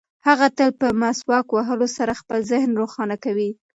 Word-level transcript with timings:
هغه 0.27 0.47
تل 0.57 0.69
په 0.81 0.87
مسواک 1.01 1.47
وهلو 1.51 1.87
سره 1.97 2.19
خپل 2.21 2.39
ذهن 2.51 2.69
روښانه 2.81 3.15
کوي. 3.25 3.49